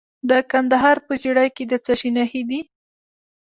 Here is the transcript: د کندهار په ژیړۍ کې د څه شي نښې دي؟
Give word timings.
د 0.29 0.31
کندهار 0.51 0.97
په 1.05 1.13
ژیړۍ 1.21 1.49
کې 1.55 1.63
د 1.71 1.73
څه 1.85 1.93
شي 1.99 2.09
نښې 2.15 2.41
دي؟ 2.49 2.59